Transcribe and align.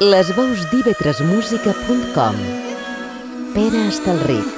Les 0.00 0.28
veus 0.30 0.60
d'ivetresmusica.com 0.70 2.36
Pere 3.52 3.80
Estalric 3.88 4.57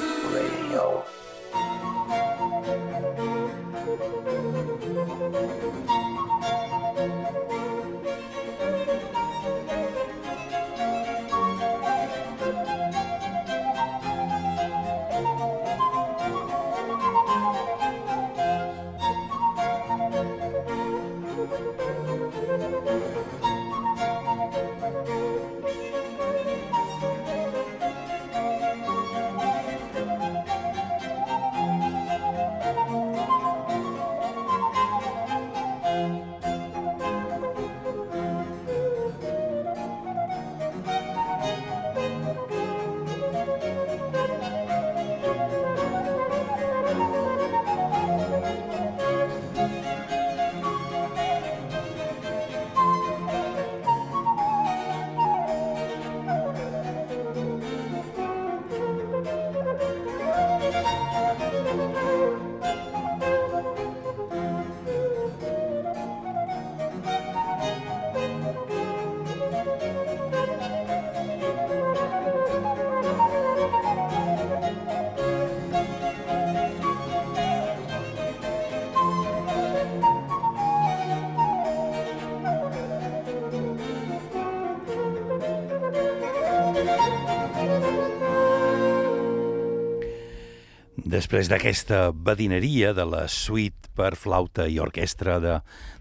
Després 91.21 91.51
d'aquesta 91.51 92.07
badineria 92.17 92.95
de 92.97 93.03
la 93.05 93.27
suite 93.29 93.91
per 93.93 94.15
flauta 94.17 94.63
i 94.65 94.79
orquestra 94.81 95.35
de, 95.37 95.59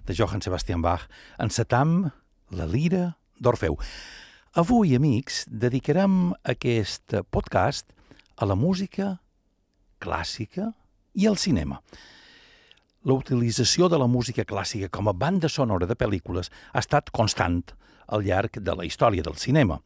de 0.08 0.14
Johann 0.16 0.40
Sebastian 0.40 0.80
Bach, 0.80 1.02
encetam 1.36 2.06
la 2.56 2.64
lira 2.64 3.02
d'Orfeu. 3.36 3.76
Avui, 4.56 4.94
amics, 4.96 5.42
dedicarem 5.44 6.30
aquest 6.48 7.18
podcast 7.36 7.92
a 8.40 8.48
la 8.48 8.56
música 8.56 9.10
clàssica 10.00 10.70
i 11.12 11.28
al 11.28 11.36
cinema. 11.36 11.82
La 13.04 13.18
utilització 13.20 13.90
de 13.92 14.00
la 14.00 14.08
música 14.08 14.48
clàssica 14.48 14.88
com 14.88 15.12
a 15.12 15.18
banda 15.26 15.52
sonora 15.52 15.84
de 15.84 16.00
pel·lícules 16.00 16.48
ha 16.72 16.80
estat 16.80 17.12
constant 17.12 17.60
al 18.08 18.24
llarg 18.24 18.56
de 18.56 18.72
la 18.72 18.88
història 18.88 19.28
del 19.28 19.36
cinema 19.36 19.82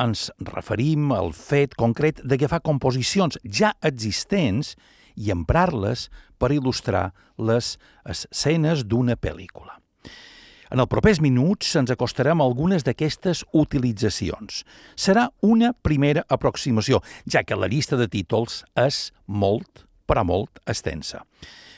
ens 0.00 0.30
referim 0.48 1.12
al 1.12 1.32
fet 1.36 1.76
concret 1.76 2.22
d'agafar 2.24 2.62
composicions 2.64 3.38
ja 3.44 3.74
existents 3.82 4.74
i 5.16 5.32
emprar-les 5.34 6.08
per 6.40 6.52
il·lustrar 6.54 7.10
les 7.38 7.76
escenes 8.08 8.86
d'una 8.88 9.16
pel·lícula. 9.16 9.76
En 10.72 10.80
els 10.80 10.88
propers 10.88 11.20
minuts 11.20 11.74
ens 11.76 11.90
acostarem 11.92 12.40
a 12.40 12.44
algunes 12.48 12.86
d'aquestes 12.86 13.42
utilitzacions. 13.52 14.62
Serà 14.96 15.26
una 15.44 15.74
primera 15.74 16.24
aproximació, 16.32 17.02
ja 17.28 17.42
que 17.44 17.58
la 17.58 17.68
llista 17.68 17.98
de 18.00 18.08
títols 18.08 18.62
és 18.80 19.10
molt, 19.26 19.84
però 20.08 20.24
molt 20.24 20.62
extensa. 20.64 21.26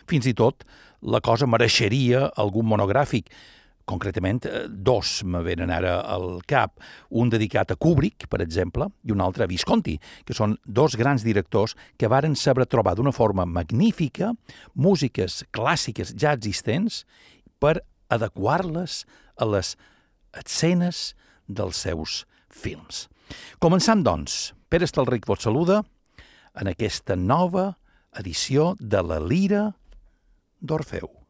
Fins 0.07 0.29
i 0.31 0.35
tot, 0.39 0.63
la 1.03 1.19
cosa 1.21 1.49
mereixeria 1.51 2.29
algun 2.39 2.71
monogràfic, 2.71 3.33
concretament 3.85 4.45
eh, 4.47 4.65
dos 4.69 5.23
me 5.25 5.43
venen 5.45 5.73
ara 5.73 5.99
al 6.01 6.41
cap, 6.49 6.81
un 7.11 7.31
dedicat 7.33 7.73
a 7.73 7.77
Kubrick, 7.77 8.29
per 8.31 8.41
exemple, 8.45 8.89
i 9.05 9.15
un 9.15 9.23
altre 9.25 9.45
a 9.45 9.51
Visconti, 9.51 9.97
que 10.25 10.37
són 10.37 10.57
dos 10.65 10.97
grans 11.01 11.25
directors 11.27 11.77
que 12.01 12.11
varen 12.11 12.37
saber 12.37 12.67
trobar 12.67 12.97
d'una 12.97 13.15
forma 13.15 13.47
magnífica 13.47 14.33
músiques 14.75 15.43
clàssiques 15.55 16.15
ja 16.17 16.35
existents 16.35 17.05
per 17.61 17.81
adequar-les 18.13 19.03
a 19.37 19.49
les 19.49 19.75
escenes 20.35 21.15
dels 21.47 21.81
seus 21.87 22.25
films. 22.51 23.09
Començam, 23.63 24.05
doncs. 24.05 24.53
Pere 24.69 24.89
Estalric 24.89 25.27
vos 25.29 25.45
saluda 25.45 25.83
en 26.61 26.71
aquesta 26.71 27.17
nova 27.17 27.75
edició 28.19 28.75
de 28.79 29.03
la 29.03 29.21
Lira 29.23 29.69
d'Orfeu. 30.61 31.24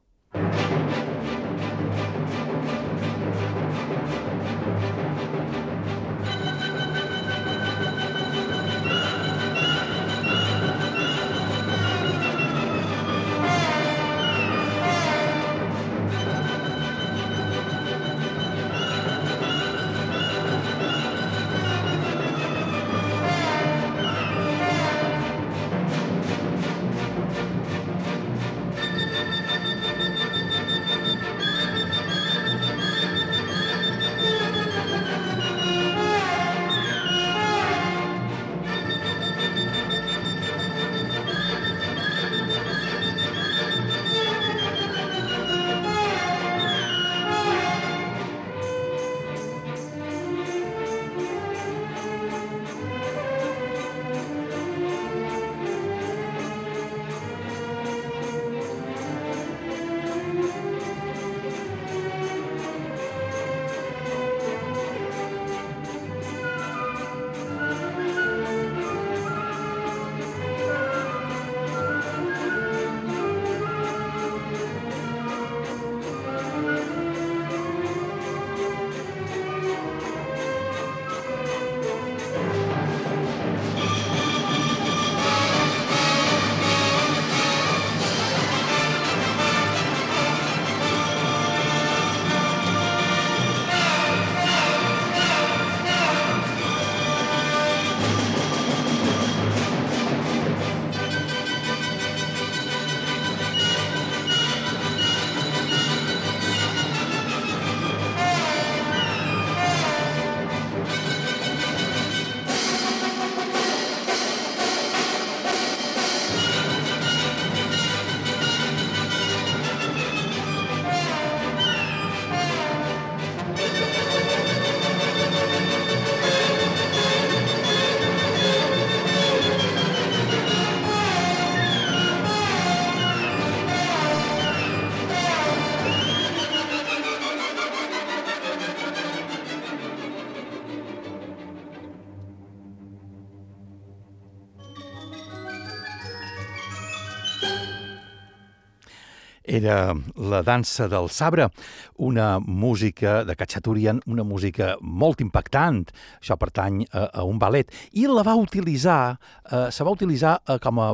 Era 149.54 149.94
la 150.16 150.42
dansa 150.42 150.88
del 150.88 151.08
sabre, 151.10 151.48
una 151.96 152.38
música 152.40 153.24
de 153.24 153.36
Cachaturian, 153.36 154.00
una 154.06 154.24
música 154.26 154.74
molt 154.80 155.22
impactant, 155.22 155.84
això 156.20 156.36
pertany 156.40 156.82
a, 156.90 157.06
a 157.20 157.24
un 157.28 157.38
ballet, 157.38 157.70
i 157.92 158.08
la 158.10 158.24
va 158.26 158.34
utilitzar, 158.40 159.16
eh, 159.50 159.68
se 159.70 159.86
va 159.86 159.94
utilitzar 159.94 160.36
eh, 160.42 160.58
com 160.62 160.80
a 160.82 160.90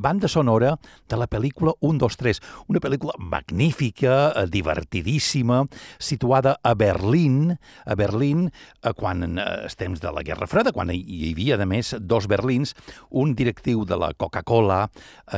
banda 0.00 0.28
sonora 0.28 0.78
de 1.08 1.16
la 1.20 1.28
pel·lícula 1.28 1.74
1, 1.80 1.98
2, 2.00 2.16
3, 2.16 2.40
una 2.72 2.80
pel·lícula 2.80 3.14
magnífica, 3.20 4.32
eh, 4.32 4.46
divertidíssima, 4.48 5.66
situada 5.98 6.56
a 6.62 6.74
Berlín, 6.74 7.58
a 7.84 7.94
Berlín, 7.94 8.48
eh, 8.82 8.92
quan 8.96 9.22
eh, 9.38 9.44
els 9.66 9.76
temps 9.76 10.00
de 10.00 10.12
la 10.12 10.24
Guerra 10.24 10.48
Freda, 10.48 10.72
quan 10.72 10.90
hi 10.94 11.32
havia, 11.32 11.60
a 11.60 11.68
més, 11.68 11.92
dos 12.00 12.26
Berlins, 12.30 12.74
un 13.10 13.34
directiu 13.36 13.84
de 13.84 13.98
la 14.00 14.12
Coca-Cola, 14.16 14.86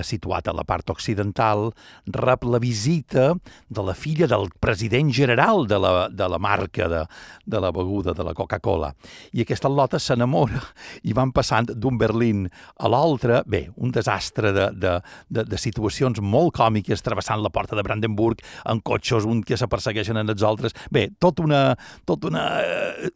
situat 0.03 0.49
a 0.49 0.55
la 0.55 0.65
part 0.65 0.88
occidental, 0.91 1.73
rep 2.06 2.44
la 2.47 2.61
visita 2.62 3.32
de 3.69 3.82
la 3.82 3.94
filla 3.94 4.29
del 4.31 4.49
president 4.61 5.11
general 5.12 5.67
de 5.67 5.79
la, 5.82 6.08
de 6.08 6.29
la 6.29 6.38
marca 6.38 6.88
de, 6.88 7.03
de 7.44 7.61
la 7.61 7.73
beguda 7.73 8.15
de 8.15 8.25
la 8.25 8.35
Coca-Cola. 8.35 8.93
I 9.32 9.43
aquesta 9.43 9.70
lota 9.73 9.99
s'enamora 9.99 10.62
i 11.03 11.15
van 11.17 11.32
passant 11.35 11.73
d'un 11.73 11.99
Berlín 11.99 12.47
a 12.79 12.91
l'altre, 12.93 13.43
bé, 13.47 13.67
un 13.76 13.93
desastre 13.93 14.51
de, 14.56 14.69
de, 14.76 14.94
de, 15.28 15.44
de 15.49 15.60
situacions 15.60 16.20
molt 16.22 16.54
còmiques, 16.58 17.02
travessant 17.04 17.43
la 17.43 17.52
porta 17.52 17.76
de 17.78 17.84
Brandenburg 17.87 18.43
en 18.69 18.82
cotxos, 18.84 19.26
un 19.28 19.43
que 19.46 19.58
se 19.58 19.69
persegueixen 19.70 20.19
en 20.20 20.32
els 20.32 20.44
altres. 20.46 20.76
Bé, 20.93 21.08
tot 21.22 21.40
una, 21.43 21.76
tot 22.08 22.25
una 22.28 22.44
eh, 22.62 23.10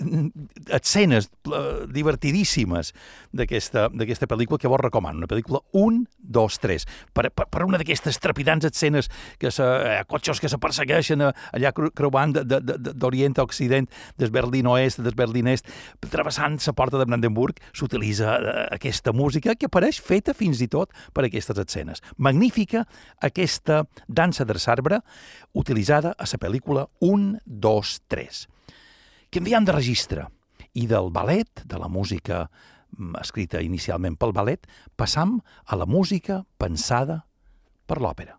escenes 0.78 1.30
eh, 1.50 1.86
divertidíssimes 1.92 2.92
d'aquesta 3.36 4.30
pel·lícula 4.30 4.60
que 4.60 4.70
vos 4.70 4.80
recomano, 4.80 5.22
una 5.22 5.30
pel·lícula 5.30 5.62
1, 5.72 6.04
2, 6.18 6.60
3, 6.62 6.86
per, 7.14 7.28
per, 7.30 7.48
per 7.52 7.64
una 7.66 7.80
d'aquestes 7.80 8.20
trepidants 8.22 8.66
escenes 8.68 9.10
que 9.38 9.50
se, 9.50 9.64
eh, 9.64 10.02
cotxos 10.08 10.40
que 10.40 10.50
se 10.52 10.60
persegueixen 10.62 11.22
eh, 11.22 11.32
allà 11.56 11.72
creuant 11.76 12.34
d'Orient 12.36 13.38
a 13.40 13.46
Occident, 13.46 13.88
des 14.18 14.32
Berlín 14.32 14.70
Oest, 14.70 15.02
des 15.04 15.16
Berlín 15.16 15.50
Est, 15.52 15.68
travessant 16.10 16.58
la 16.66 16.74
porta 16.76 16.98
de 16.98 17.06
Brandenburg, 17.08 17.60
s'utilitza 17.76 18.36
eh, 18.38 18.56
aquesta 18.76 19.12
música 19.12 19.54
que 19.54 19.70
apareix 19.70 20.00
feta 20.02 20.34
fins 20.36 20.62
i 20.64 20.68
tot 20.72 20.92
per 21.14 21.25
aquestes 21.28 21.58
escenes. 21.58 22.02
Magnífica 22.16 22.86
aquesta 23.20 23.84
dansa 24.08 24.44
del 24.44 24.60
sarbre 24.62 25.00
utilitzada 25.52 26.14
a 26.18 26.28
la 26.30 26.40
pel·lícula 26.42 26.86
1, 27.00 27.42
2, 27.44 27.92
3. 28.08 28.46
Canviant 29.32 29.66
de 29.66 29.76
registre 29.76 30.28
i 30.74 30.86
del 30.86 31.10
ballet, 31.10 31.62
de 31.64 31.78
la 31.78 31.88
música 31.88 32.46
mm, 32.46 33.16
escrita 33.20 33.62
inicialment 33.64 34.16
pel 34.16 34.32
ballet, 34.36 34.66
passam 34.96 35.40
a 35.66 35.76
la 35.76 35.86
música 35.86 36.44
pensada 36.58 37.24
per 37.86 38.00
l'òpera. 38.00 38.38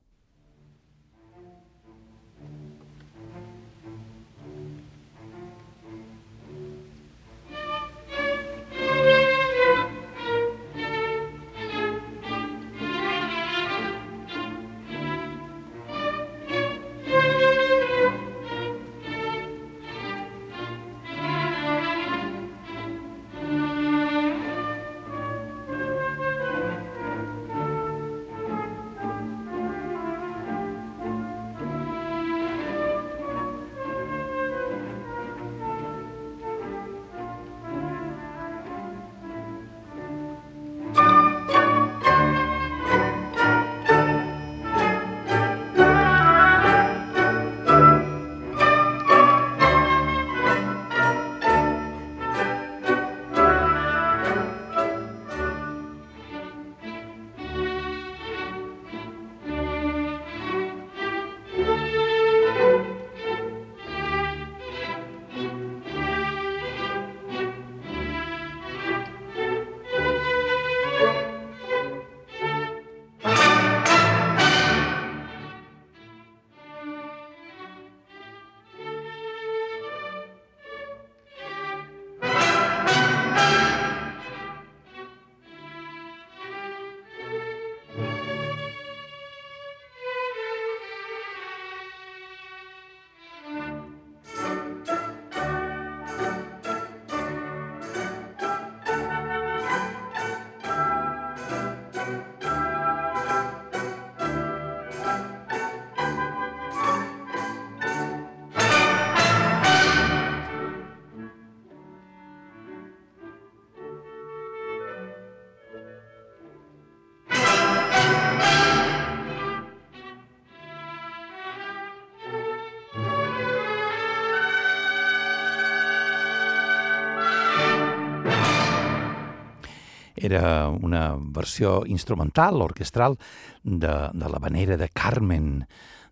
Era 130.27 130.67
una 130.67 131.15
versió 131.15 131.86
instrumental, 131.88 132.62
orquestral, 132.62 133.15
de, 133.63 133.93
de 134.12 134.29
la 134.29 134.39
manera 134.43 134.75
de 134.75 134.89
Carmen 134.91 135.62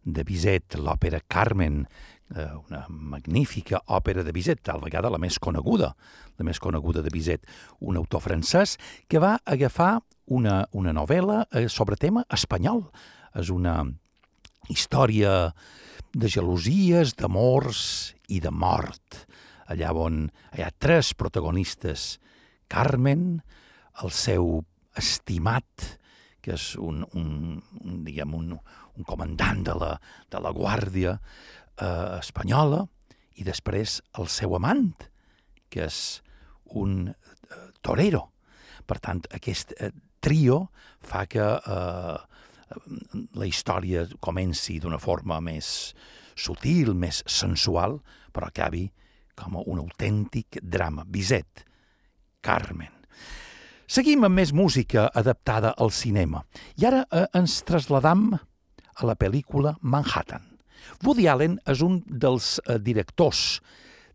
de 0.05 0.23
Bizet, 0.23 0.77
l'òpera 0.79 1.19
Carmen, 1.27 1.81
eh, 2.31 2.45
una 2.69 2.85
magnífica 2.87 3.81
òpera 3.91 4.23
de 4.23 4.31
Bizet, 4.31 4.61
tal 4.63 4.79
vegada 4.85 5.11
la 5.11 5.19
més 5.19 5.39
coneguda, 5.41 5.91
la 6.39 6.45
més 6.47 6.61
coneguda 6.63 7.03
de 7.03 7.11
Bizet, 7.11 7.43
un 7.81 7.99
autor 7.99 8.23
francès 8.23 8.77
que 9.11 9.19
va 9.19 9.35
agafar 9.43 9.97
una, 10.31 10.61
una 10.71 10.93
novel·la 10.95 11.43
eh, 11.51 11.67
sobre 11.67 11.99
tema 11.99 12.23
espanyol. 12.31 12.85
És 13.35 13.51
una 13.51 13.81
història 14.71 15.51
de 16.15 16.31
gelosies, 16.31 17.17
d'amors 17.19 18.15
i 18.31 18.39
de 18.39 18.53
mort, 18.53 19.25
allà 19.67 19.91
on 19.91 20.23
hi 20.55 20.63
ha 20.63 20.71
tres 20.71 21.11
protagonistes, 21.17 22.15
Carmen, 22.71 23.41
el 24.03 24.11
seu 24.11 24.59
estimat, 24.97 25.85
que 26.41 26.55
és 26.55 26.73
un, 26.81 27.03
un, 27.17 27.61
un 27.81 28.03
diguem, 28.05 28.35
un, 28.37 28.51
un 28.55 29.07
comandant 29.07 29.63
de 29.65 29.75
la, 29.79 29.95
de 30.31 30.41
la 30.43 30.51
Guàrdia 30.55 31.15
eh, 31.17 32.19
Espanyola, 32.19 32.83
i 33.35 33.43
després 33.43 33.99
el 34.19 34.29
seu 34.31 34.55
amant, 34.55 34.93
que 35.69 35.87
és 35.87 35.99
un 36.77 37.09
eh, 37.09 37.15
torero. 37.83 38.29
Per 38.85 38.99
tant, 39.03 39.23
aquest 39.35 39.73
eh, 39.79 39.91
trio 40.23 40.67
fa 41.05 41.25
que 41.29 41.45
eh, 41.45 42.17
la 43.35 43.47
història 43.47 44.05
comenci 44.23 44.79
d'una 44.81 44.99
forma 45.01 45.39
més 45.43 45.93
sutil, 46.35 46.93
més 46.97 47.21
sensual, 47.29 47.99
però 48.33 48.49
acabi 48.49 48.85
com 49.35 49.59
un 49.61 49.81
autèntic 49.81 50.59
drama. 50.61 51.05
Bizet, 51.07 51.65
Carmen. 52.41 52.91
Seguim 53.85 54.23
amb 54.25 54.33
més 54.39 54.49
música 54.49 55.03
adaptada 55.13 55.75
al 55.77 55.91
cinema. 55.93 56.39
I 56.81 56.87
ara 56.89 57.03
eh, 57.05 57.27
ens 57.37 57.59
trasladam 57.67 58.31
a 58.33 59.05
la 59.05 59.13
pel·lícula 59.13 59.75
Manhattan. 59.81 60.41
Woody 61.05 61.27
Allen 61.29 61.59
és 61.69 61.83
un 61.85 61.99
dels 62.09 62.55
eh, 62.65 62.79
directors 62.81 63.59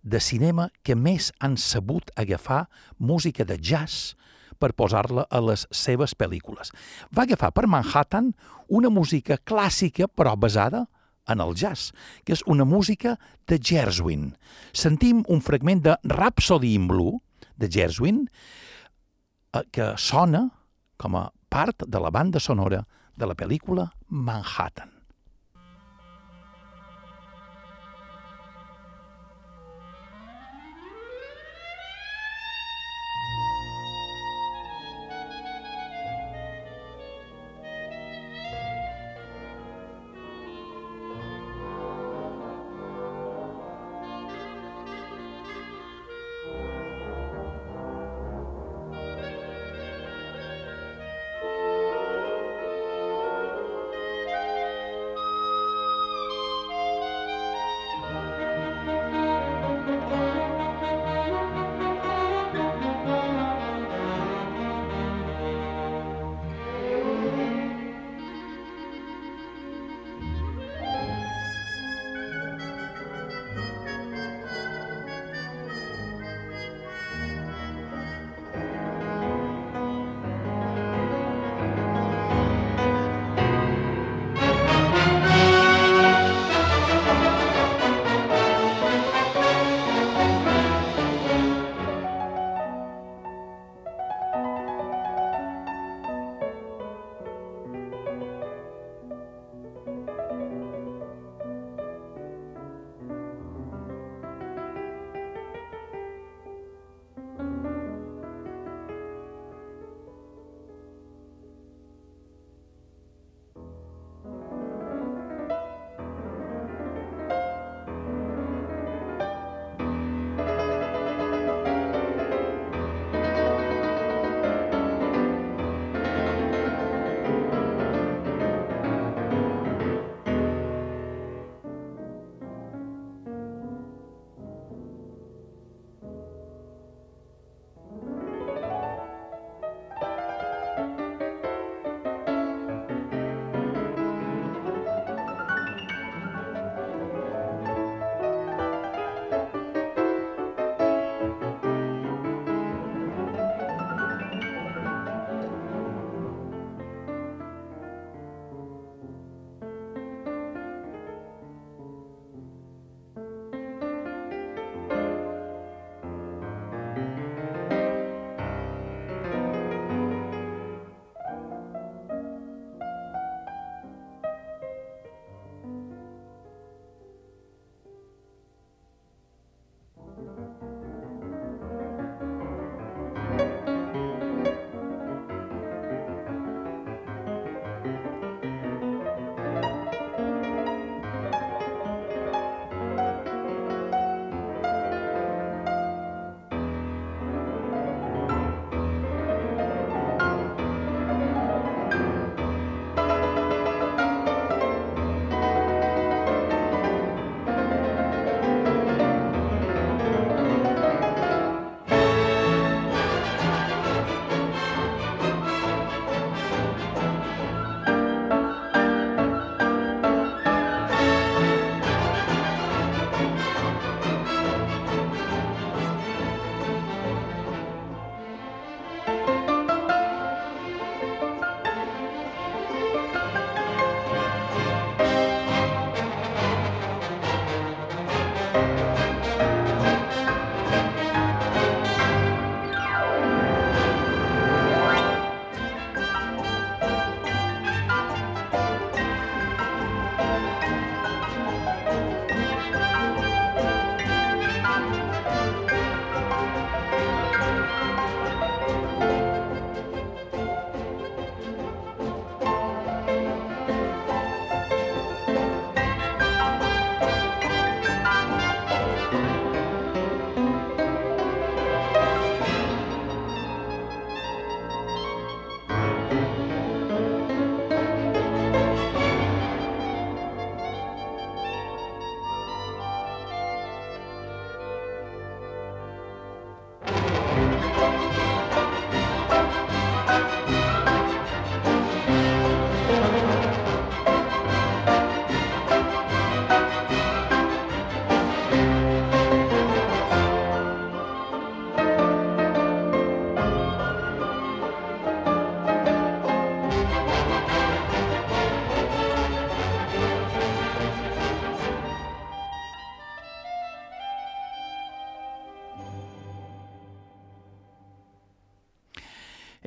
de 0.02 0.18
cinema 0.18 0.70
que 0.82 0.96
més 0.98 1.30
han 1.38 1.54
sabut 1.54 2.10
agafar 2.18 2.64
música 2.98 3.46
de 3.46 3.60
jazz 3.62 4.16
per 4.58 4.72
posar-la 4.74 5.28
a 5.30 5.40
les 5.44 5.68
seves 5.70 6.16
pel·lícules. 6.18 6.74
Va 7.14 7.22
agafar 7.22 7.52
per 7.54 7.68
Manhattan 7.70 8.32
una 8.66 8.90
música 8.90 9.38
clàssica 9.38 10.10
però 10.10 10.34
basada 10.34 10.88
en 11.30 11.38
el 11.38 11.54
jazz, 11.54 11.92
que 12.26 12.34
és 12.34 12.42
una 12.50 12.66
música 12.66 13.14
de 13.46 13.60
Gershwin. 13.62 14.32
Sentim 14.74 15.22
un 15.30 15.46
fragment 15.46 15.86
de 15.86 15.94
Rhapsody 16.10 16.74
in 16.74 16.90
Blue, 16.90 17.20
de 17.60 17.70
Gershwin, 17.70 18.24
Eh, 19.52 19.66
que 19.74 19.94
sona 19.98 20.44
com 21.00 21.16
a 21.18 21.26
part 21.50 21.82
de 21.82 22.00
la 22.02 22.10
banda 22.14 22.38
sonora 22.38 22.84
de 23.18 23.26
la 23.26 23.34
pel·lícula 23.34 23.88
Manhattan. 24.08 24.99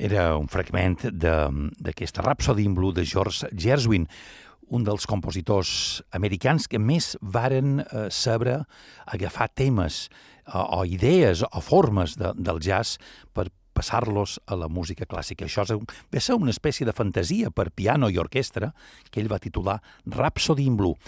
Era 0.04 0.34
un 0.36 0.50
fragment 0.52 0.98
d'aquesta 1.16 2.24
Rhapsody 2.26 2.66
in 2.68 2.74
Blue 2.76 2.92
de 2.92 3.06
George 3.08 3.48
Gershwin, 3.56 4.04
un 4.76 4.84
dels 4.84 5.06
compositors 5.08 6.02
americans 6.12 6.68
que 6.68 6.80
més 6.80 7.14
varen 7.22 7.80
eh, 7.84 8.10
saber 8.12 8.58
agafar 9.06 9.48
temes 9.56 10.10
o, 10.52 10.60
o 10.60 10.84
idees 10.84 11.46
o 11.48 11.64
formes 11.64 12.18
de, 12.20 12.34
del 12.36 12.60
jazz 12.60 12.98
per 13.32 13.48
passar-los 13.74 14.38
a 14.46 14.58
la 14.60 14.68
música 14.70 15.08
clàssica. 15.10 15.48
Això 15.48 15.64
va 15.80 16.22
ser 16.22 16.36
una 16.36 16.52
espècie 16.52 16.86
de 16.86 16.94
fantasia 16.94 17.50
per 17.50 17.72
piano 17.72 18.10
i 18.12 18.20
orquestra 18.22 18.74
que 19.10 19.24
ell 19.24 19.32
va 19.32 19.40
titular 19.42 19.80
Rhapsody 20.06 20.68
in 20.68 20.76
Blue 20.78 21.00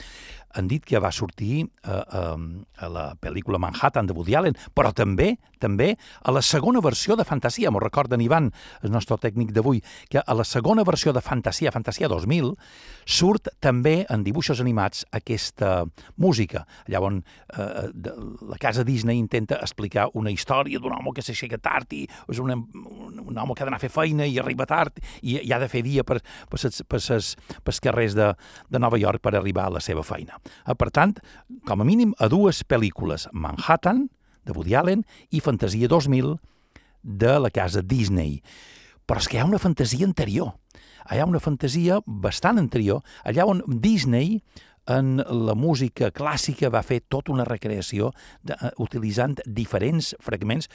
han 0.56 0.70
dit 0.72 0.86
que 0.86 1.02
va 1.04 1.12
sortir 1.12 1.66
a, 1.84 1.92
eh, 1.92 2.04
a, 2.20 2.24
eh, 2.36 2.86
a 2.86 2.90
la 2.90 3.06
pel·lícula 3.22 3.60
Manhattan 3.62 4.08
de 4.08 4.16
Woody 4.16 4.36
Allen, 4.36 4.58
però 4.76 4.94
també 4.96 5.36
també 5.66 5.96
a 6.24 6.34
la 6.36 6.44
segona 6.46 6.82
versió 6.84 7.16
de 7.16 7.26
Fantasia, 7.26 7.72
m'ho 7.72 7.82
recorden 7.82 8.22
Ivan, 8.22 8.52
el 8.84 8.94
nostre 8.94 9.18
tècnic 9.22 9.54
d'avui, 9.56 9.82
que 10.12 10.22
a 10.22 10.36
la 10.38 10.46
segona 10.46 10.84
versió 10.86 11.14
de 11.16 11.24
Fantasia, 11.26 11.74
Fantasia 11.74 12.10
2000, 12.12 12.54
surt 13.06 13.50
també 13.64 13.96
en 14.12 14.26
dibuixos 14.26 14.62
animats 14.62 15.06
aquesta 15.16 15.86
música. 16.22 16.66
On 17.06 17.22
eh, 17.22 17.90
de, 17.94 18.14
la 18.50 18.60
casa 18.62 18.86
Disney 18.86 19.20
intenta 19.20 19.60
explicar 19.62 20.10
una 20.14 20.34
història 20.34 20.80
d'un 20.80 20.94
home 20.96 21.14
que 21.16 21.24
s'aixeca 21.26 21.60
tard 21.62 21.94
i 21.94 22.06
és 22.06 22.40
un, 22.42 22.52
un 22.52 23.38
home 23.38 23.56
que 23.56 23.64
ha 23.64 23.68
d'anar 23.68 23.80
a 23.80 23.84
fer 23.84 23.92
feina 23.94 24.26
i 24.26 24.40
arriba 24.42 24.66
tard 24.70 25.00
i, 25.22 25.38
i 25.42 25.54
ha 25.54 25.60
de 25.62 25.70
fer 25.72 25.84
dia 25.86 26.04
per, 26.04 26.20
per, 26.50 26.62
ses, 26.62 26.82
per, 26.88 27.02
ses, 27.04 27.36
per 27.64 27.76
carrers 27.86 28.16
de, 28.18 28.32
de 28.70 28.82
Nova 28.82 29.00
York 29.02 29.22
per 29.22 29.36
arribar 29.36 29.70
a 29.70 29.76
la 29.78 29.84
seva 29.84 30.04
feina. 30.06 30.40
Eh, 30.46 30.76
per 30.78 30.92
tant, 30.92 31.16
com 31.68 31.82
a 31.82 31.88
mínim, 31.88 32.14
a 32.20 32.30
dues 32.32 32.64
pel·lícules, 32.68 33.28
Manhattan, 33.34 34.08
de 34.46 34.54
Woody 34.54 34.76
Allen, 34.78 35.06
i 35.32 35.42
Fantasia 35.42 35.90
2000, 35.90 36.38
de 37.06 37.40
la 37.40 37.52
casa 37.54 37.82
Disney. 37.82 38.42
Però 39.06 39.22
és 39.22 39.30
que 39.30 39.38
hi 39.38 39.42
ha 39.44 39.50
una 39.50 39.62
fantasia 39.62 40.06
anterior. 40.08 40.56
Hi 41.12 41.22
ha 41.22 41.28
una 41.30 41.42
fantasia 41.42 42.00
bastant 42.06 42.58
anterior, 42.58 43.04
allà 43.24 43.46
on 43.46 43.62
Disney 43.82 44.40
en 44.90 45.18
la 45.22 45.56
música 45.58 46.12
clàssica 46.14 46.70
va 46.74 46.84
fer 46.86 47.02
tota 47.10 47.34
una 47.34 47.46
recreació 47.46 48.12
de, 48.42 48.58
uh, 48.58 48.72
utilitzant 48.82 49.38
diferents 49.46 50.14
fragments 50.22 50.70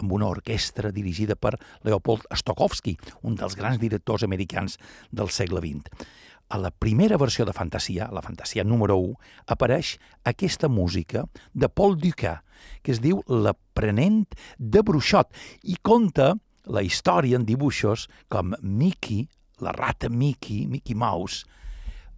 amb 0.00 0.12
una 0.16 0.28
orquestra 0.32 0.88
dirigida 0.92 1.36
per 1.36 1.58
Leopold 1.84 2.24
Stokowski, 2.32 2.96
un 3.28 3.36
dels 3.36 3.56
grans 3.56 3.80
directors 3.80 4.24
americans 4.24 4.78
del 5.12 5.28
segle 5.28 5.60
XX 5.60 6.08
a 6.52 6.58
la 6.58 6.70
primera 6.70 7.16
versió 7.16 7.46
de 7.46 7.54
Fantasia, 7.54 8.10
la 8.12 8.20
Fantasia 8.20 8.62
número 8.62 8.98
1, 8.98 9.14
apareix 9.48 9.94
aquesta 10.28 10.68
música 10.68 11.24
de 11.54 11.68
Paul 11.72 11.96
Dukas, 11.96 12.44
que 12.84 12.92
es 12.92 13.00
diu 13.00 13.22
L'aprenent 13.24 14.26
de 14.58 14.82
Bruixot, 14.84 15.32
i 15.64 15.78
conta 15.80 16.34
la 16.68 16.82
història 16.84 17.38
en 17.40 17.46
dibuixos 17.48 18.04
com 18.28 18.52
Mickey, 18.60 19.24
la 19.64 19.72
rata 19.72 20.10
Mickey, 20.12 20.66
Mickey 20.68 20.92
Mouse, 20.92 21.46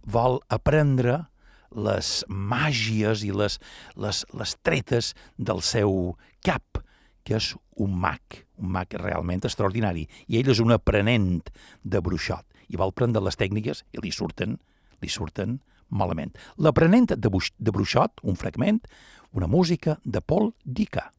vol 0.03 0.41
aprendre 0.51 1.21
les 1.71 2.25
màgies 2.27 3.23
i 3.23 3.31
les, 3.31 3.55
les, 3.95 4.19
les 4.35 4.55
tretes 4.67 5.13
del 5.39 5.63
seu 5.63 6.17
cap, 6.43 6.83
que 7.23 7.39
és 7.39 7.53
un 7.79 7.95
mag, 8.03 8.43
un 8.59 8.75
mag 8.75 8.99
realment 8.99 9.47
extraordinari. 9.47 10.09
I 10.27 10.41
ell 10.41 10.51
és 10.51 10.59
un 10.59 10.75
aprenent 10.75 11.39
de 11.87 12.03
bruixot 12.03 12.43
i 12.69 12.79
vol 12.79 12.93
prendre 12.93 13.23
les 13.23 13.37
tècniques 13.39 13.83
i 13.93 14.01
li 14.03 14.11
surten, 14.11 14.57
li 15.01 15.11
surten 15.11 15.59
malament. 15.89 16.33
L'aprenent 16.57 17.09
de, 17.11 17.17
de 17.17 17.71
bruixot, 17.73 18.21
un 18.23 18.39
fragment, 18.39 18.81
una 19.35 19.47
música 19.47 19.99
de 20.03 20.21
Paul 20.21 20.53
Dica. 20.63 21.11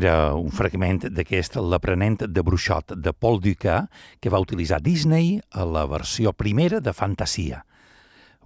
Era 0.00 0.32
un 0.32 0.48
fragment 0.48 1.02
d'aquest 1.12 1.58
L'aprenent 1.60 2.22
de 2.24 2.40
Bruixot 2.40 2.94
de 2.96 3.12
Paul 3.12 3.36
Dukas 3.44 3.90
que 4.16 4.30
va 4.32 4.38
utilitzar 4.40 4.78
Disney 4.80 5.34
a 5.52 5.66
la 5.68 5.82
versió 5.84 6.32
primera 6.32 6.78
de 6.80 6.94
Fantasia. 6.96 7.58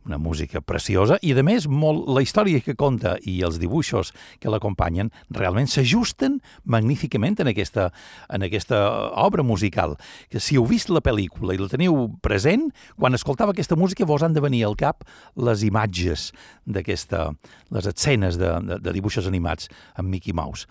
Una 0.02 0.18
música 0.18 0.64
preciosa 0.66 1.20
i, 1.22 1.30
a 1.30 1.44
més, 1.46 1.68
molt, 1.70 2.10
la 2.10 2.24
història 2.26 2.58
que 2.58 2.74
conta 2.74 3.14
i 3.22 3.36
els 3.46 3.60
dibuixos 3.62 4.10
que 4.42 4.50
l'acompanyen 4.50 5.12
realment 5.30 5.70
s'ajusten 5.70 6.40
magníficament 6.66 7.38
en 7.46 7.52
aquesta, 7.54 7.86
en 8.26 8.48
aquesta 8.50 8.82
obra 9.14 9.46
musical. 9.46 9.94
Que 10.34 10.42
si 10.42 10.58
heu 10.58 10.66
vist 10.66 10.90
la 10.90 11.06
pel·lícula 11.06 11.54
i 11.54 11.62
la 11.62 11.70
teniu 11.70 12.08
present, 12.18 12.72
quan 12.98 13.14
escoltava 13.14 13.54
aquesta 13.54 13.78
música 13.78 14.10
vos 14.10 14.26
han 14.26 14.34
de 14.34 14.42
venir 14.42 14.66
al 14.66 14.74
cap 14.74 15.06
les 15.38 15.62
imatges 15.62 16.32
d'aquesta, 16.66 17.28
les 17.70 17.94
escenes 17.94 18.42
de, 18.42 18.56
de, 18.58 18.82
de 18.82 18.98
dibuixos 18.98 19.30
animats 19.30 19.70
amb 19.94 20.10
Mickey 20.10 20.34
Mouse. 20.34 20.66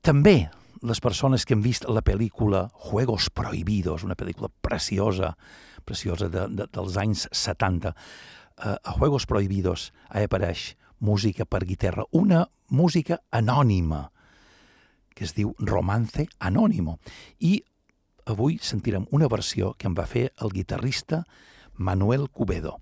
També 0.00 0.48
les 0.80 1.00
persones 1.04 1.44
que 1.44 1.52
han 1.52 1.60
vist 1.60 1.84
la 1.84 2.00
pel·lícula 2.00 2.70
Juegos 2.88 3.28
Prohibidos, 3.36 4.04
una 4.06 4.16
pel·lícula 4.16 4.48
preciosa, 4.64 5.34
preciosa 5.84 6.30
de, 6.32 6.46
de, 6.48 6.66
dels 6.72 6.96
anys 6.96 7.26
70, 7.36 7.92
eh, 7.92 8.76
a 8.80 8.94
Juegos 8.96 9.26
Prohibidos 9.28 9.90
hi 10.08 10.24
apareix 10.24 10.74
música 11.04 11.44
per 11.44 11.66
guitarra, 11.68 12.06
una 12.16 12.46
música 12.72 13.20
anònima, 13.30 14.06
que 15.12 15.26
es 15.28 15.34
diu 15.36 15.52
Romance 15.58 16.30
Anónimo. 16.38 16.96
I 17.44 17.58
avui 18.24 18.56
sentirem 18.62 19.04
una 19.12 19.28
versió 19.28 19.74
que 19.76 19.90
en 19.90 19.96
va 19.98 20.08
fer 20.08 20.30
el 20.40 20.54
guitarrista 20.54 21.26
Manuel 21.76 22.30
Cubedo. 22.30 22.78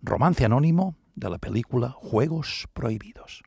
Romance 0.00 0.48
Anónimo 0.48 0.94
de 1.16 1.28
la 1.28 1.40
pel·lícula 1.40 1.92
Juegos 1.92 2.64
Prohibidos. 2.72 3.42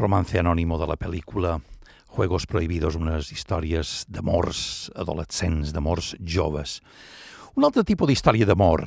Romance 0.00 0.38
anònimo 0.40 0.78
de 0.80 0.86
la 0.88 0.96
pel·lícula 0.96 1.58
Juegos 2.10 2.46
Prohibidos, 2.48 2.96
unes 2.96 3.30
històries 3.34 4.06
d'amors 4.08 4.90
adolescents, 4.98 5.74
d'amors 5.76 6.14
joves. 6.24 6.80
Un 7.54 7.66
altre 7.68 7.84
tipus 7.84 8.08
d'història 8.08 8.48
d'amor, 8.48 8.86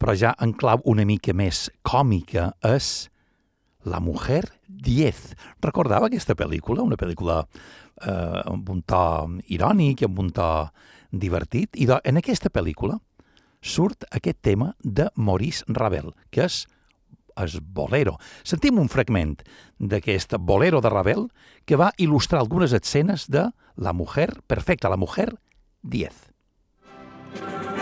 però 0.00 0.16
ja 0.16 0.32
en 0.42 0.54
clau 0.56 0.80
una 0.88 1.04
mica 1.06 1.34
més 1.36 1.66
còmica, 1.86 2.54
és 2.64 3.10
La 3.86 4.00
Mujer 4.00 4.42
10. 4.66 5.36
Recordava 5.62 6.08
aquesta 6.08 6.34
pel·lícula? 6.34 6.82
Una 6.82 6.98
pel·lícula 6.98 7.42
eh, 7.44 8.40
amb 8.42 8.70
un 8.72 8.80
to 8.82 9.02
irònic, 9.52 10.06
amb 10.08 10.18
un 10.24 10.32
to 10.34 10.48
divertit. 11.12 11.76
I 11.76 11.86
en 12.02 12.18
aquesta 12.18 12.50
pel·lícula 12.50 12.98
surt 13.62 14.08
aquest 14.10 14.40
tema 14.42 14.72
de 14.82 15.10
Maurice 15.14 15.64
Ravel, 15.68 16.14
que 16.30 16.48
és 16.48 16.64
és 17.44 17.58
Bolero. 17.60 18.16
Sentim 18.44 18.80
un 18.80 18.88
fragment 18.92 19.36
d'aquest 19.78 20.38
Bolero 20.40 20.80
de 20.80 20.92
Ravel 20.92 21.26
que 21.66 21.78
va 21.80 21.92
il·lustrar 21.98 22.40
algunes 22.40 22.72
escenes 22.76 23.28
de 23.28 23.48
La 23.76 23.92
Mujer 23.92 24.30
Perfecta, 24.46 24.88
La 24.88 25.00
Mujer 25.00 25.32
10. 25.82 27.75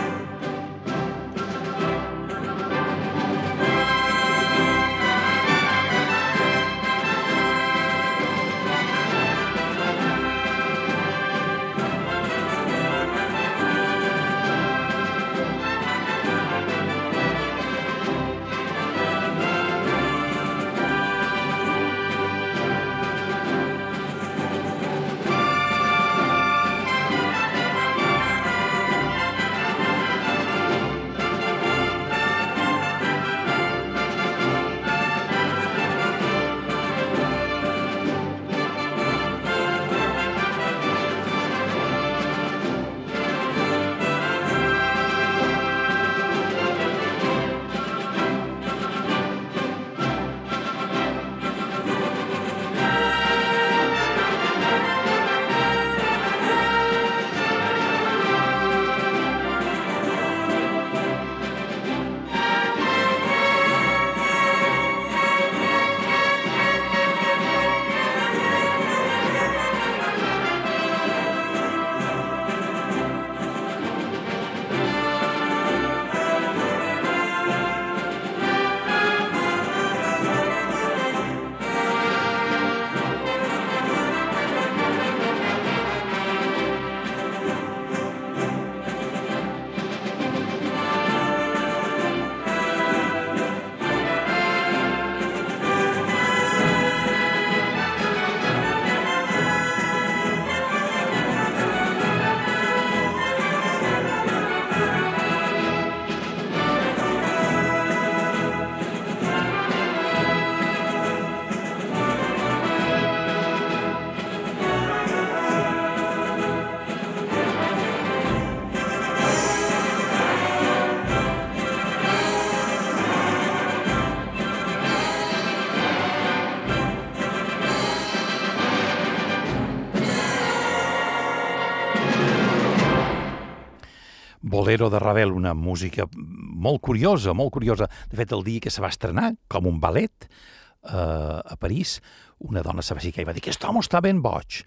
Bolero 134.65 134.89
de 134.89 134.97
Ravel, 134.97 135.29
una 135.29 135.53
música 135.53 136.07
molt 136.09 136.81
curiosa, 136.81 137.35
molt 137.37 137.51
curiosa. 137.53 137.85
De 138.09 138.17
fet, 138.17 138.31
el 138.33 138.41
dia 138.41 138.63
que 138.63 138.71
se 138.73 138.81
va 138.81 138.89
estrenar 138.89 139.35
com 139.45 139.67
un 139.69 139.75
ballet 139.77 140.25
eh, 140.25 140.89
a 140.89 141.55
París, 141.61 141.99
una 142.41 142.63
dona 142.65 142.81
se 142.81 142.97
va 142.97 143.03
aixecar 143.03 143.21
i 143.21 143.27
va 143.29 143.35
dir 143.37 143.43
que 143.45 143.51
aquest 143.51 143.67
home 143.69 143.83
està 143.85 144.01
ben 144.01 144.23
boig. 144.25 144.63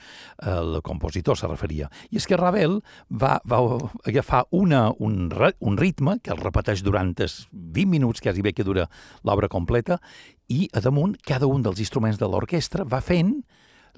El 0.52 0.78
compositor 0.87 1.34
se 1.34 1.50
referia. 1.50 1.90
I 2.14 2.20
és 2.22 2.28
que 2.30 2.38
Ravel 2.38 2.78
va, 3.11 3.40
va 3.42 3.58
agafar 4.06 4.44
una, 4.54 4.84
un, 5.02 5.18
un 5.34 5.80
ritme 5.82 6.20
que 6.22 6.30
el 6.30 6.38
repeteix 6.44 6.87
durant 6.87 7.11
els 7.18 7.40
20 7.50 7.90
minuts, 7.90 8.22
quasi 8.22 8.46
bé 8.46 8.54
que 8.54 8.62
dura 8.62 8.87
l'obra 9.26 9.50
completa, 9.50 9.98
i 10.46 10.68
a 10.78 10.84
damunt 10.84 11.18
cada 11.26 11.50
un 11.50 11.66
dels 11.66 11.82
instruments 11.82 12.22
de 12.22 12.30
l'orquestra 12.30 12.87
va 12.87 13.02
fent 13.02 13.40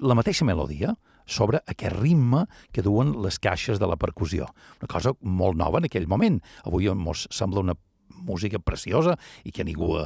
la 0.01 0.17
mateixa 0.17 0.49
melodia 0.49 0.97
sobre 1.25 1.61
aquest 1.67 1.95
ritme 1.99 2.45
que 2.71 2.83
duen 2.85 3.15
les 3.23 3.39
caixes 3.39 3.79
de 3.79 3.87
la 3.87 3.97
percussió. 3.99 4.49
Una 4.81 4.91
cosa 4.91 5.15
molt 5.21 5.57
nova 5.59 5.81
en 5.81 5.89
aquell 5.89 6.07
moment. 6.07 6.41
Avui 6.65 6.89
ens 6.91 7.27
sembla 7.31 7.63
una 7.65 7.77
música 8.21 8.59
preciosa 8.59 9.15
i 9.43 9.51
que 9.51 9.65
ningú 9.65 9.95
eh, 9.99 10.05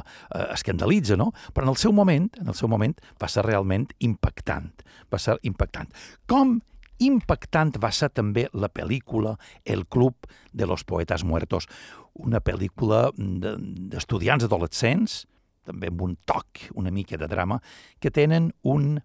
escandalitza, 0.52 1.16
no? 1.16 1.32
Però 1.52 1.66
en 1.66 1.74
el 1.74 1.80
seu 1.80 1.92
moment, 1.92 2.30
en 2.40 2.48
el 2.48 2.56
seu 2.56 2.70
moment 2.72 2.96
va 3.20 3.28
ser 3.28 3.44
realment 3.46 3.88
impactant. 4.00 4.72
Va 5.12 5.20
ser 5.20 5.36
impactant. 5.46 5.92
Com 6.30 6.58
impactant 7.02 7.74
va 7.82 7.90
ser 7.92 8.08
també 8.14 8.46
la 8.54 8.70
pel·lícula 8.72 9.36
El 9.64 9.86
club 9.86 10.26
de 10.52 10.66
los 10.66 10.84
poetas 10.84 11.24
muertos, 11.24 11.68
una 12.14 12.40
pel·lícula 12.40 13.10
d'estudiants 13.16 14.46
adolescents, 14.46 15.26
també 15.66 15.90
amb 15.90 16.00
un 16.02 16.16
toc 16.24 16.70
una 16.74 16.90
mica 16.90 17.18
de 17.18 17.28
drama, 17.28 17.60
que 18.00 18.10
tenen 18.10 18.52
un 18.62 19.02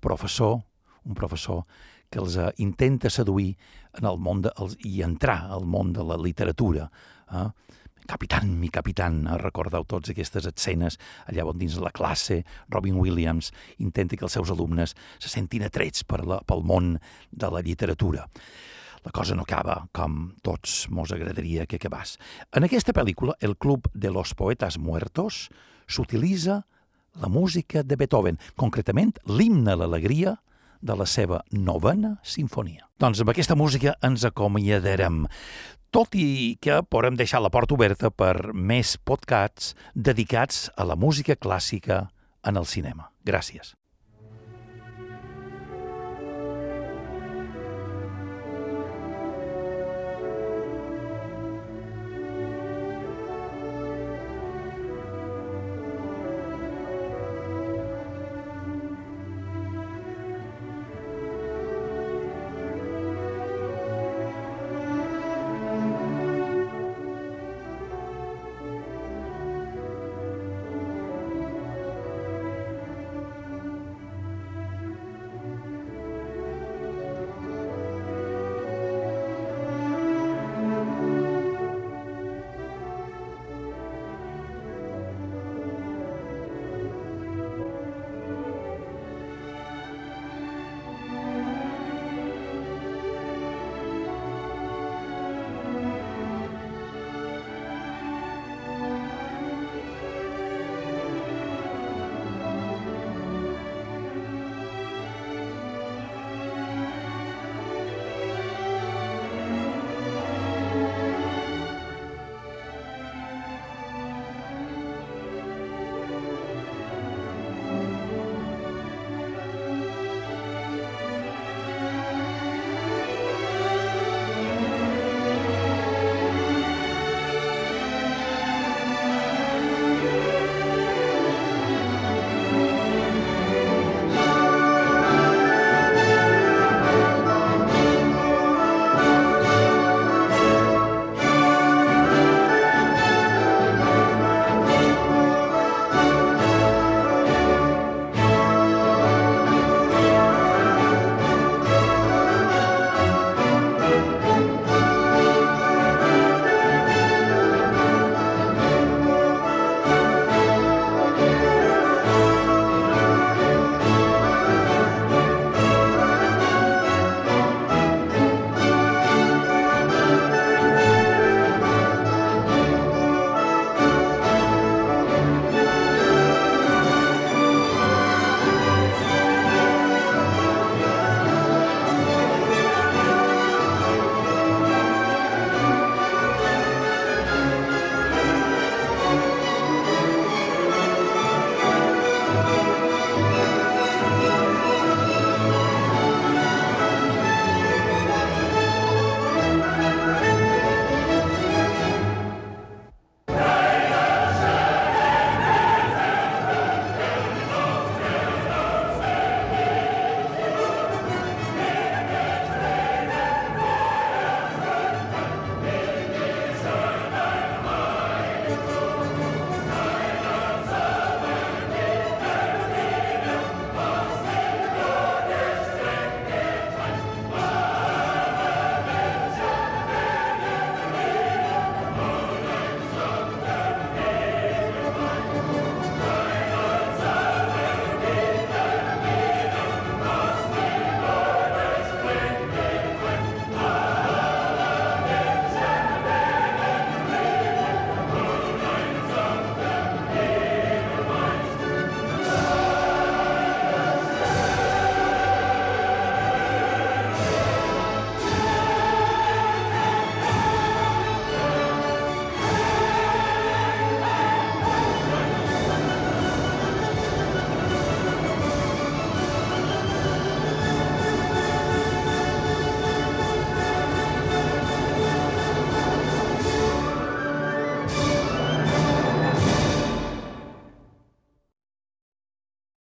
professor, 0.00 0.62
un 1.08 1.16
professor 1.18 1.64
que 2.08 2.20
els 2.22 2.36
uh, 2.40 2.50
intenta 2.62 3.10
seduir 3.12 3.54
en 3.98 4.06
el 4.08 4.20
món 4.20 4.44
de, 4.44 4.52
els, 4.60 4.76
i 4.86 5.02
entrar 5.04 5.40
al 5.52 5.66
món 5.68 5.92
de 5.96 6.04
la 6.06 6.16
literatura. 6.20 6.88
Eh? 7.32 7.48
Capitán, 8.08 8.54
mi 8.60 8.70
capitán, 8.72 9.20
eh? 9.26 9.36
recordeu 9.42 9.84
tots 9.84 10.14
aquestes 10.14 10.48
escenes 10.48 10.96
allà 11.28 11.44
on 11.48 11.60
dins 11.60 11.76
la 11.82 11.92
classe 11.92 12.40
Robin 12.72 12.96
Williams 12.96 13.52
intenta 13.84 14.16
que 14.16 14.24
els 14.28 14.38
seus 14.38 14.52
alumnes 14.54 14.96
se 15.18 15.32
sentin 15.32 15.66
atrets 15.66 16.06
per 16.08 16.24
la, 16.24 16.40
pel 16.48 16.64
món 16.64 16.96
de 17.30 17.52
la 17.52 17.64
literatura 17.64 18.28
la 19.04 19.12
cosa 19.12 19.36
no 19.36 19.44
acaba 19.46 19.86
com 19.94 20.32
tots 20.44 20.88
mos 20.90 21.12
agradaria 21.14 21.66
que 21.66 21.78
acabés. 21.78 22.16
En 22.52 22.66
aquesta 22.66 22.92
pel·lícula, 22.92 23.36
El 23.40 23.56
club 23.56 23.88
de 23.94 24.10
los 24.10 24.34
poetas 24.34 24.76
muertos, 24.76 25.48
s'utilitza 25.86 26.66
la 27.14 27.28
música 27.28 27.82
de 27.82 27.96
Beethoven, 27.96 28.38
concretament 28.56 29.16
l'himne 29.26 29.72
a 29.72 29.78
l'alegria 29.80 30.36
de 30.80 30.96
la 30.98 31.06
seva 31.06 31.42
novena 31.52 32.16
sinfonia. 32.22 32.86
Doncs 32.98 33.22
amb 33.22 33.32
aquesta 33.32 33.56
música 33.58 33.96
ens 34.04 34.26
acomiadarem, 34.28 35.24
tot 35.94 36.14
i 36.18 36.58
que 36.60 36.82
podem 36.84 37.16
deixar 37.16 37.40
la 37.40 37.52
porta 37.52 37.76
oberta 37.76 38.10
per 38.10 38.52
més 38.52 38.96
podcasts 38.98 39.74
dedicats 39.94 40.68
a 40.76 40.84
la 40.88 40.96
música 40.96 41.36
clàssica 41.36 42.06
en 42.44 42.60
el 42.60 42.66
cinema. 42.68 43.10
Gràcies. 43.24 43.74